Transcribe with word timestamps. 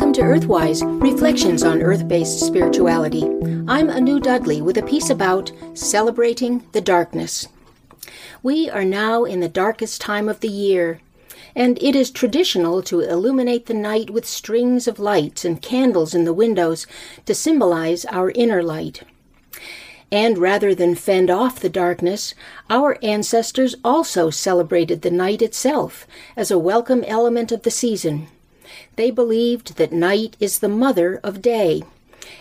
Welcome 0.00 0.14
to 0.14 0.22
Earthwise 0.22 1.02
Reflections 1.02 1.62
on 1.62 1.82
Earth 1.82 2.08
based 2.08 2.40
Spirituality. 2.40 3.22
I'm 3.68 3.90
Anu 3.90 4.18
Dudley 4.18 4.62
with 4.62 4.78
a 4.78 4.82
piece 4.82 5.10
about 5.10 5.52
celebrating 5.74 6.64
the 6.72 6.80
darkness. 6.80 7.46
We 8.42 8.70
are 8.70 8.86
now 8.86 9.24
in 9.24 9.40
the 9.40 9.48
darkest 9.48 10.00
time 10.00 10.26
of 10.30 10.40
the 10.40 10.48
year, 10.48 11.02
and 11.54 11.76
it 11.82 11.94
is 11.94 12.10
traditional 12.10 12.82
to 12.84 13.00
illuminate 13.00 13.66
the 13.66 13.74
night 13.74 14.08
with 14.08 14.24
strings 14.24 14.88
of 14.88 14.98
lights 14.98 15.44
and 15.44 15.60
candles 15.60 16.14
in 16.14 16.24
the 16.24 16.32
windows 16.32 16.86
to 17.26 17.34
symbolize 17.34 18.06
our 18.06 18.30
inner 18.30 18.62
light. 18.62 19.02
And 20.10 20.38
rather 20.38 20.74
than 20.74 20.94
fend 20.94 21.28
off 21.28 21.60
the 21.60 21.68
darkness, 21.68 22.34
our 22.70 22.96
ancestors 23.02 23.76
also 23.84 24.30
celebrated 24.30 25.02
the 25.02 25.10
night 25.10 25.42
itself 25.42 26.06
as 26.38 26.50
a 26.50 26.58
welcome 26.58 27.04
element 27.04 27.52
of 27.52 27.64
the 27.64 27.70
season. 27.70 28.28
They 28.96 29.10
believed 29.10 29.76
that 29.76 29.92
night 29.92 30.36
is 30.40 30.58
the 30.58 30.68
mother 30.68 31.20
of 31.22 31.42
day, 31.42 31.82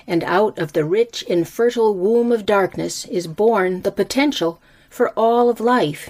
and 0.05 0.23
out 0.23 0.57
of 0.59 0.73
the 0.73 0.85
rich 0.85 1.23
and 1.29 1.47
fertile 1.47 1.93
womb 1.93 2.31
of 2.31 2.45
darkness 2.45 3.05
is 3.05 3.27
born 3.27 3.81
the 3.81 3.91
potential 3.91 4.59
for 4.89 5.09
all 5.17 5.49
of 5.49 5.59
life. 5.59 6.09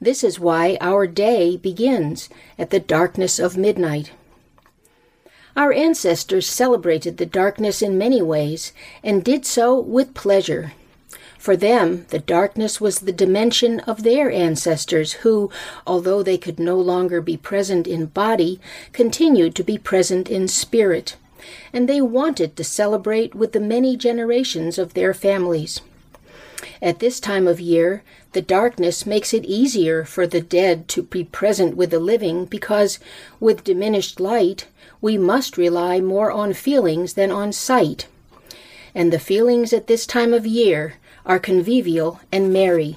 This 0.00 0.22
is 0.22 0.38
why 0.38 0.78
our 0.80 1.06
day 1.06 1.56
begins 1.56 2.28
at 2.58 2.70
the 2.70 2.80
darkness 2.80 3.38
of 3.38 3.56
midnight. 3.56 4.12
Our 5.56 5.72
ancestors 5.72 6.46
celebrated 6.46 7.16
the 7.16 7.24
darkness 7.24 7.80
in 7.80 7.96
many 7.96 8.20
ways 8.20 8.72
and 9.02 9.24
did 9.24 9.46
so 9.46 9.78
with 9.78 10.12
pleasure. 10.12 10.72
For 11.46 11.56
them, 11.56 12.06
the 12.08 12.18
darkness 12.18 12.80
was 12.80 12.98
the 12.98 13.12
dimension 13.12 13.78
of 13.78 14.02
their 14.02 14.32
ancestors 14.32 15.12
who, 15.22 15.48
although 15.86 16.20
they 16.20 16.38
could 16.38 16.58
no 16.58 16.76
longer 16.76 17.20
be 17.20 17.36
present 17.36 17.86
in 17.86 18.06
body, 18.06 18.58
continued 18.92 19.54
to 19.54 19.62
be 19.62 19.78
present 19.78 20.28
in 20.28 20.48
spirit. 20.48 21.14
And 21.72 21.88
they 21.88 22.00
wanted 22.00 22.56
to 22.56 22.64
celebrate 22.64 23.36
with 23.36 23.52
the 23.52 23.60
many 23.60 23.96
generations 23.96 24.76
of 24.76 24.94
their 24.94 25.14
families. 25.14 25.82
At 26.82 26.98
this 26.98 27.20
time 27.20 27.46
of 27.46 27.60
year, 27.60 28.02
the 28.32 28.42
darkness 28.42 29.06
makes 29.06 29.32
it 29.32 29.44
easier 29.44 30.04
for 30.04 30.26
the 30.26 30.40
dead 30.40 30.88
to 30.88 31.02
be 31.04 31.22
present 31.22 31.76
with 31.76 31.90
the 31.90 32.00
living 32.00 32.46
because, 32.46 32.98
with 33.38 33.62
diminished 33.62 34.18
light, 34.18 34.66
we 35.00 35.16
must 35.16 35.56
rely 35.56 36.00
more 36.00 36.32
on 36.32 36.54
feelings 36.54 37.14
than 37.14 37.30
on 37.30 37.52
sight. 37.52 38.08
And 38.96 39.12
the 39.12 39.20
feelings 39.20 39.72
at 39.72 39.86
this 39.86 40.06
time 40.06 40.34
of 40.34 40.44
year 40.44 40.94
are 41.26 41.38
convivial 41.38 42.20
and 42.32 42.52
merry. 42.52 42.96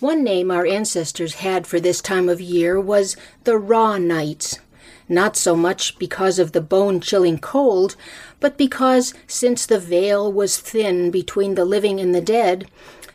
One 0.00 0.22
name 0.24 0.50
our 0.50 0.66
ancestors 0.66 1.34
had 1.34 1.66
for 1.66 1.80
this 1.80 2.00
time 2.00 2.28
of 2.28 2.40
year 2.40 2.80
was 2.80 3.16
the 3.44 3.56
raw 3.56 3.98
nights, 3.98 4.58
not 5.08 5.36
so 5.36 5.54
much 5.54 5.98
because 5.98 6.38
of 6.38 6.52
the 6.52 6.60
bone 6.60 7.00
chilling 7.00 7.38
cold, 7.38 7.96
but 8.40 8.56
because, 8.56 9.12
since 9.26 9.66
the 9.66 9.78
veil 9.78 10.32
was 10.32 10.58
thin 10.58 11.10
between 11.10 11.54
the 11.54 11.64
living 11.64 12.00
and 12.00 12.14
the 12.14 12.20
dead, 12.20 12.68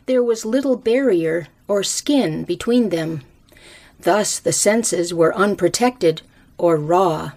there 0.06 0.22
was 0.22 0.44
little 0.44 0.76
barrier 0.76 1.48
or 1.68 1.82
skin 1.82 2.44
between 2.44 2.90
them. 2.90 3.22
Thus 3.98 4.38
the 4.38 4.52
senses 4.52 5.12
were 5.12 5.34
unprotected 5.34 6.22
or 6.58 6.76
raw. 6.76 7.32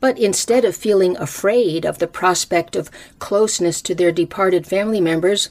But 0.00 0.18
instead 0.18 0.64
of 0.64 0.76
feeling 0.76 1.16
afraid 1.16 1.84
of 1.84 1.98
the 1.98 2.06
prospect 2.06 2.76
of 2.76 2.90
closeness 3.18 3.80
to 3.82 3.94
their 3.94 4.12
departed 4.12 4.66
family 4.66 5.00
members, 5.00 5.50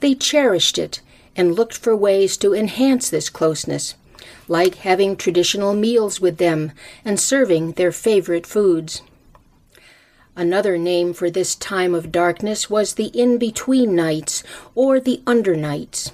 they 0.00 0.14
cherished 0.14 0.78
it 0.78 1.00
and 1.34 1.54
looked 1.54 1.76
for 1.76 1.94
ways 1.94 2.36
to 2.38 2.54
enhance 2.54 3.10
this 3.10 3.28
closeness, 3.28 3.94
like 4.48 4.76
having 4.76 5.16
traditional 5.16 5.74
meals 5.74 6.20
with 6.20 6.38
them 6.38 6.72
and 7.04 7.20
serving 7.20 7.72
their 7.72 7.92
favorite 7.92 8.46
foods. 8.46 9.02
Another 10.34 10.76
name 10.76 11.14
for 11.14 11.30
this 11.30 11.54
time 11.54 11.94
of 11.94 12.12
darkness 12.12 12.68
was 12.68 12.94
the 12.94 13.06
in 13.06 13.38
between 13.38 13.94
nights 13.94 14.42
or 14.74 15.00
the 15.00 15.22
under 15.26 15.56
nights. 15.56 16.12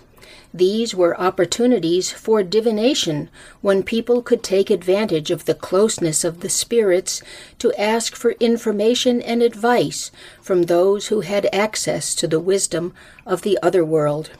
These 0.54 0.94
were 0.94 1.18
opportunities 1.18 2.12
for 2.12 2.42
divination 2.42 3.30
when 3.62 3.82
people 3.82 4.20
could 4.20 4.42
take 4.42 4.68
advantage 4.68 5.30
of 5.30 5.46
the 5.46 5.54
closeness 5.54 6.24
of 6.24 6.40
the 6.40 6.50
spirits 6.50 7.22
to 7.58 7.72
ask 7.80 8.14
for 8.14 8.32
information 8.32 9.22
and 9.22 9.42
advice 9.42 10.10
from 10.42 10.64
those 10.64 11.06
who 11.06 11.20
had 11.20 11.48
access 11.54 12.14
to 12.16 12.28
the 12.28 12.40
wisdom 12.40 12.92
of 13.24 13.42
the 13.42 13.58
other 13.62 13.82
world. 13.82 14.30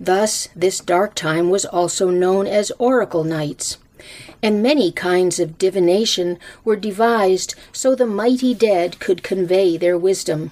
Thus, 0.00 0.48
this 0.56 0.80
dark 0.80 1.14
time 1.14 1.48
was 1.48 1.64
also 1.64 2.10
known 2.10 2.48
as 2.48 2.72
oracle 2.78 3.22
nights, 3.22 3.78
and 4.42 4.60
many 4.60 4.90
kinds 4.90 5.38
of 5.38 5.58
divination 5.58 6.40
were 6.64 6.74
devised 6.74 7.54
so 7.70 7.94
the 7.94 8.06
mighty 8.06 8.52
dead 8.52 8.98
could 8.98 9.22
convey 9.22 9.76
their 9.76 9.96
wisdom. 9.96 10.50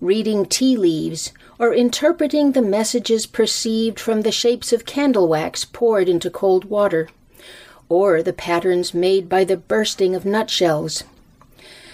Reading 0.00 0.46
tea 0.46 0.78
leaves 0.78 1.32
or 1.58 1.74
interpreting 1.74 2.52
the 2.52 2.62
messages 2.62 3.26
perceived 3.26 4.00
from 4.00 4.22
the 4.22 4.32
shapes 4.32 4.72
of 4.72 4.86
candle 4.86 5.28
wax 5.28 5.66
poured 5.66 6.08
into 6.08 6.30
cold 6.30 6.64
water, 6.64 7.10
or 7.90 8.22
the 8.22 8.32
patterns 8.32 8.94
made 8.94 9.28
by 9.28 9.44
the 9.44 9.58
bursting 9.58 10.14
of 10.14 10.24
nutshells. 10.24 11.04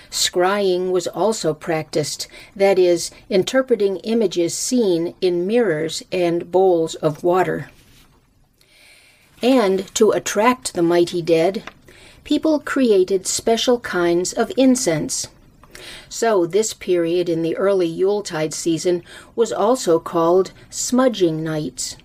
Scrying 0.09 0.93
was 0.93 1.09
also 1.09 1.53
practiced, 1.53 2.29
that 2.55 2.79
is, 2.79 3.11
interpreting 3.29 3.97
images 3.99 4.57
seen 4.57 5.17
in 5.21 5.45
mirrors 5.45 6.05
and 6.13 6.53
bowls 6.53 6.95
of 6.97 7.25
water. 7.25 7.71
And 9.43 9.93
to 9.97 10.13
attract 10.13 10.75
the 10.75 10.83
mighty 10.83 11.23
dead, 11.23 11.65
people 12.23 12.61
created 12.61 13.27
special 13.27 13.81
kinds 13.81 14.33
of 14.33 14.53
incense. 14.57 15.27
So, 16.09 16.47
this 16.47 16.73
period 16.73 17.29
in 17.29 17.43
the 17.43 17.57
early 17.57 17.87
Yuletide 17.87 18.55
season 18.55 19.03
was 19.35 19.53
also 19.53 19.99
called 19.99 20.53
smudging 20.71 21.43
nights. 21.43 21.97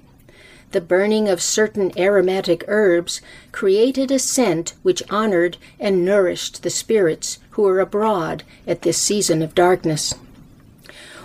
The 0.72 0.82
burning 0.82 1.28
of 1.28 1.42
certain 1.42 1.92
aromatic 1.98 2.64
herbs 2.68 3.22
created 3.52 4.10
a 4.10 4.20
scent 4.20 4.74
which 4.84 5.04
honored 5.10 5.58
and 5.80 6.06
nourished 6.06 6.64
the 6.64 6.70
spirits 6.70 7.40
who 7.52 7.64
were 7.64 7.82
abroad 7.82 8.44
at 8.66 8.84
this 8.84 8.98
season 8.98 9.42
of 9.42 9.54
darkness. 9.54 10.14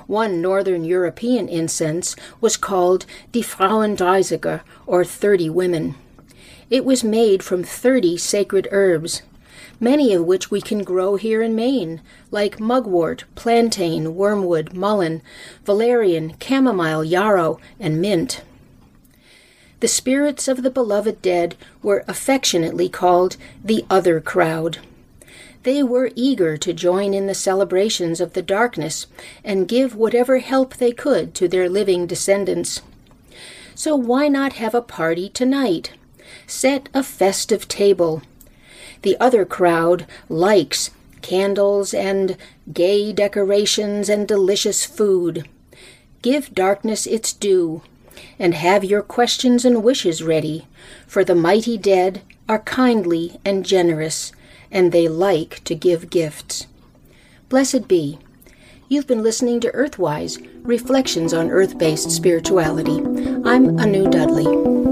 One 0.09 0.41
northern 0.41 0.85
European 0.85 1.49
incense 1.49 2.17
was 2.41 2.57
called 2.57 3.07
Die 3.33 3.41
Frauendreißiger, 3.41 4.63
or 4.87 5.05
Thirty 5.05 5.51
Women. 5.51 5.95
It 6.69 6.85
was 6.85 7.05
made 7.05 7.43
from 7.43 7.63
thirty 7.63 8.17
sacred 8.17 8.67
herbs, 8.73 9.23
many 9.81 10.15
of 10.15 10.25
which 10.25 10.51
we 10.51 10.61
can 10.61 10.83
grow 10.83 11.17
here 11.17 11.43
in 11.43 11.55
Maine, 11.55 12.01
like 12.31 12.61
mugwort, 12.61 13.25
plantain, 13.35 14.15
wormwood, 14.15 14.73
mullein, 14.75 15.23
valerian, 15.65 16.35
chamomile, 16.41 17.05
yarrow, 17.05 17.59
and 17.79 18.01
mint. 18.01 18.43
The 19.81 19.89
spirits 19.89 20.49
of 20.49 20.63
the 20.63 20.71
beloved 20.71 21.21
dead 21.21 21.55
were 21.83 22.05
affectionately 22.09 22.89
called 22.89 23.37
the 23.63 23.85
other 23.91 24.21
crowd. 24.21 24.79
They 25.65 25.83
were 25.83 26.13
eager 26.15 26.57
to 26.57 26.73
join 26.73 27.13
in 27.13 27.27
the 27.27 27.35
celebrations 27.35 28.21
of 28.21 28.33
the 28.33 28.43
darkness 28.43 29.07
and 29.45 29.69
give 29.69 29.95
whatever 29.95 30.39
help 30.39 30.77
they 30.77 30.93
could 30.93 31.35
to 31.35 31.49
their 31.49 31.69
living 31.69 32.07
descendants. 32.07 32.83
So 33.75 33.95
why 33.97 34.29
not 34.29 34.55
have 34.55 34.75
a 34.75 34.81
party 34.81 35.29
tonight? 35.29 35.93
Set 36.47 36.89
a 36.95 37.03
festive 37.03 37.69
table 37.69 38.23
the 39.03 39.17
other 39.21 39.45
crowd 39.45 40.07
likes 40.29 40.91
candles 41.23 41.93
and 41.93 42.37
gay 42.73 43.13
decorations 43.13 44.09
and 44.09 44.29
delicious 44.29 44.85
food. 44.85 45.49
Give 46.23 46.55
darkness 46.55 47.07
its 47.07 47.33
due, 47.33 47.83
and 48.39 48.55
have 48.55 48.85
your 48.85 49.03
questions 49.03 49.65
and 49.65 49.83
wishes 49.83 50.23
ready, 50.23 50.67
for 51.07 51.25
the 51.25 51.35
mighty 51.35 51.77
dead 51.77 52.23
are 52.49 52.61
kindly 52.61 53.41
and 53.45 53.65
generous, 53.65 54.33
and 54.71 54.93
they 54.93 55.09
like 55.09 55.63
to 55.65 55.75
give 55.75 56.11
gifts. 56.11 56.67
Blessed 57.49 57.89
be. 57.89 58.19
You've 58.89 59.07
been 59.07 59.23
listening 59.23 59.61
to 59.61 59.73
Earthwise 59.73 60.39
Reflections 60.63 61.35
on 61.35 61.51
Earth 61.51 61.77
based 61.77 62.11
Spirituality. 62.11 62.99
I'm 63.45 63.79
Anu 63.81 64.09
Dudley. 64.09 64.86